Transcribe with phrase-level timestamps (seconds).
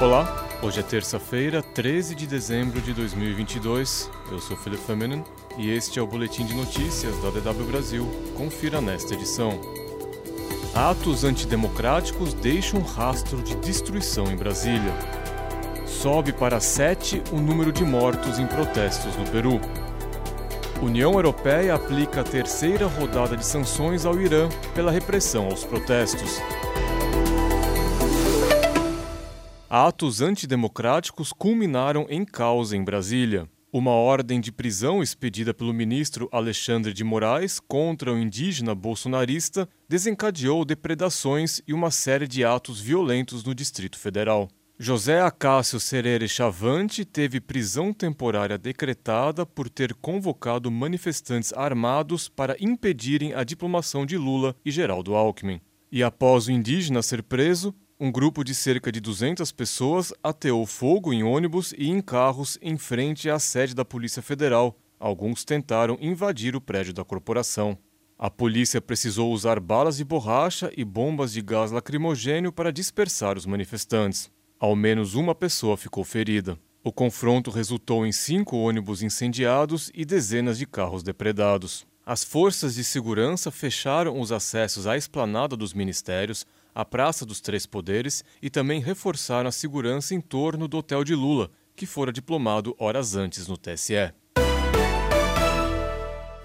[0.00, 4.08] Olá, hoje é terça-feira, 13 de dezembro de 2022.
[4.30, 5.24] Eu sou Felipe Feminin
[5.56, 8.08] e este é o boletim de notícias da DW Brasil.
[8.36, 9.60] Confira nesta edição.
[10.72, 14.94] Atos antidemocráticos deixam rastro de destruição em Brasília.
[15.84, 19.60] Sobe para sete o número de mortos em protestos no Peru.
[20.80, 26.40] União Europeia aplica a terceira rodada de sanções ao Irã pela repressão aos protestos.
[29.70, 33.46] Atos antidemocráticos culminaram em causa em Brasília.
[33.70, 40.64] Uma ordem de prisão expedida pelo ministro Alexandre de Moraes contra o indígena bolsonarista desencadeou
[40.64, 44.48] depredações e uma série de atos violentos no Distrito Federal.
[44.78, 53.34] José Acácio Serere Chavante teve prisão temporária decretada por ter convocado manifestantes armados para impedirem
[53.34, 55.60] a diplomação de Lula e Geraldo Alckmin.
[55.92, 61.12] E após o indígena ser preso, um grupo de cerca de 200 pessoas ateou fogo
[61.12, 64.78] em ônibus e em carros em frente à sede da Polícia Federal.
[65.00, 67.76] Alguns tentaram invadir o prédio da corporação.
[68.16, 73.46] A polícia precisou usar balas de borracha e bombas de gás lacrimogênio para dispersar os
[73.46, 74.30] manifestantes.
[74.60, 76.58] Ao menos uma pessoa ficou ferida.
[76.84, 81.84] O confronto resultou em cinco ônibus incendiados e dezenas de carros depredados.
[82.06, 87.66] As forças de segurança fecharam os acessos à esplanada dos ministérios, à Praça dos Três
[87.66, 92.74] Poderes e também reforçaram a segurança em torno do hotel de Lula, que fora diplomado
[92.78, 94.12] horas antes no TSE.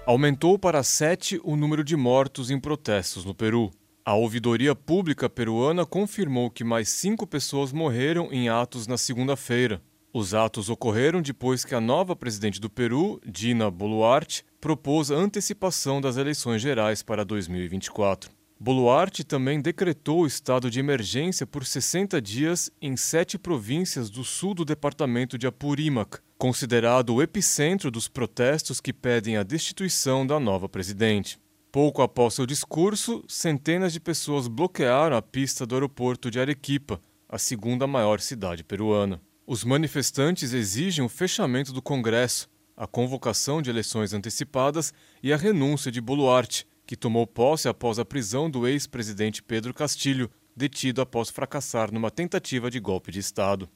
[0.06, 3.70] Aumentou para sete o número de mortos em protestos no Peru.
[4.04, 9.80] A ouvidoria pública peruana confirmou que mais cinco pessoas morreram em atos na segunda-feira.
[10.12, 16.02] Os atos ocorreram depois que a nova presidente do Peru, Dina Boluarte, propôs a antecipação
[16.02, 18.30] das eleições gerais para 2024.
[18.58, 24.54] Boluarte também decretou o estado de emergência por 60 dias em sete províncias do sul
[24.54, 30.68] do departamento de Apurímac, considerado o epicentro dos protestos que pedem a destituição da nova
[30.68, 31.38] presidente.
[31.72, 37.36] Pouco após seu discurso, centenas de pessoas bloquearam a pista do aeroporto de Arequipa, a
[37.36, 39.20] segunda maior cidade peruana.
[39.44, 45.90] Os manifestantes exigem o fechamento do Congresso, a convocação de eleições antecipadas e a renúncia
[45.90, 51.92] de Boluarte, que tomou posse após a prisão do ex-presidente Pedro Castilho, detido após fracassar
[51.92, 53.68] numa tentativa de golpe de Estado.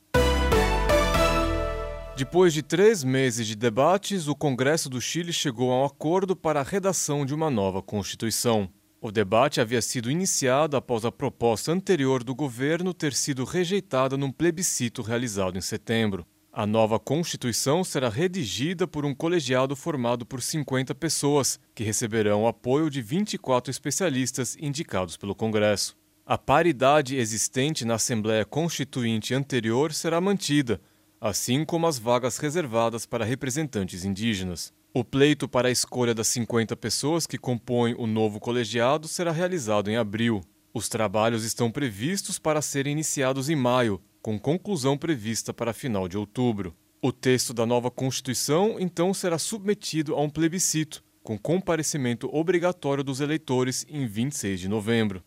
[2.17, 6.61] Depois de três meses de debates, o Congresso do Chile chegou a um acordo para
[6.61, 8.69] a redação de uma nova Constituição.
[9.01, 14.33] O debate havia sido iniciado após a proposta anterior do governo ter sido rejeitada num
[14.33, 16.27] plebiscito realizado em setembro.
[16.59, 22.49] A nova Constituição será redigida por um colegiado formado por 50 pessoas, que receberão o
[22.49, 25.97] apoio de 24 especialistas indicados pelo Congresso.
[26.27, 30.81] A paridade existente na Assembleia Constituinte anterior será mantida,
[31.21, 34.73] assim como as vagas reservadas para representantes indígenas.
[34.93, 39.93] O pleito para a escolha das 50 pessoas que compõem o novo colegiado será realizado
[39.93, 40.41] em abril.
[40.75, 46.19] Os trabalhos estão previstos para serem iniciados em maio, com conclusão prevista para final de
[46.19, 46.77] outubro.
[47.01, 53.21] O texto da nova Constituição então será submetido a um plebiscito, com comparecimento obrigatório dos
[53.23, 55.25] eleitores em 26 de novembro.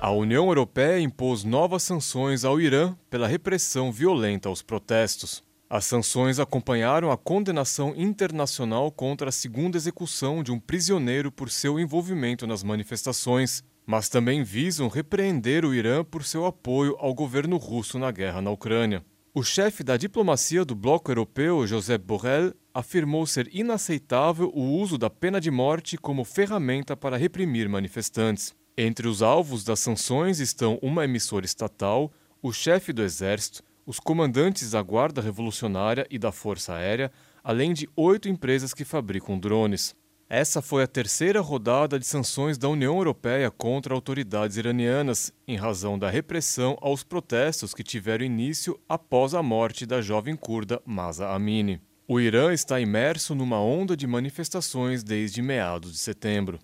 [0.00, 5.44] A União Europeia impôs novas sanções ao Irã pela repressão violenta aos protestos.
[5.68, 11.78] As sanções acompanharam a condenação internacional contra a segunda execução de um prisioneiro por seu
[11.78, 17.98] envolvimento nas manifestações, mas também visam repreender o Irã por seu apoio ao governo russo
[17.98, 19.04] na guerra na Ucrânia.
[19.34, 25.10] O chefe da diplomacia do bloco europeu, Josep Borrell, afirmou ser inaceitável o uso da
[25.10, 28.54] pena de morte como ferramenta para reprimir manifestantes.
[28.78, 34.70] Entre os alvos das sanções estão uma emissora estatal, o chefe do exército, os comandantes
[34.70, 37.10] da Guarda Revolucionária e da Força Aérea,
[37.42, 39.96] além de oito empresas que fabricam drones.
[40.32, 45.98] Essa foi a terceira rodada de sanções da União Europeia contra autoridades iranianas, em razão
[45.98, 51.82] da repressão aos protestos que tiveram início após a morte da jovem curda Masa Amini.
[52.06, 56.60] O Irã está imerso numa onda de manifestações desde meados de setembro.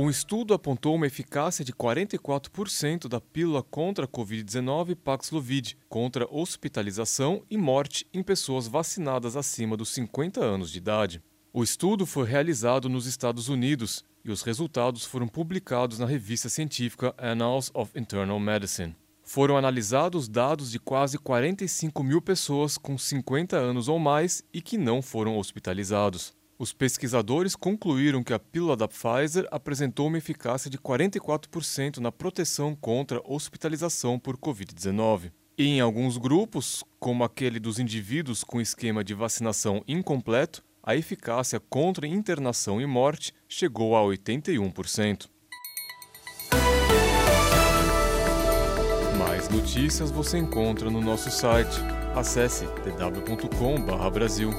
[0.00, 7.42] Um estudo apontou uma eficácia de 44% da pílula contra a Covid-19 Paxlovid contra hospitalização
[7.50, 11.20] e morte em pessoas vacinadas acima dos 50 anos de idade.
[11.50, 17.14] O estudo foi realizado nos Estados Unidos e os resultados foram publicados na revista científica
[17.16, 18.94] Annals of Internal Medicine.
[19.22, 24.76] Foram analisados dados de quase 45 mil pessoas com 50 anos ou mais e que
[24.76, 26.34] não foram hospitalizados.
[26.58, 32.74] Os pesquisadores concluíram que a pílula da Pfizer apresentou uma eficácia de 44% na proteção
[32.74, 35.32] contra hospitalização por Covid-19.
[35.56, 41.60] E em alguns grupos, como aquele dos indivíduos com esquema de vacinação incompleto, a eficácia
[41.60, 45.26] contra internação e morte chegou a 81%.
[49.18, 51.78] Mais notícias você encontra no nosso site.
[52.16, 54.50] Acesse tw.com/brasil.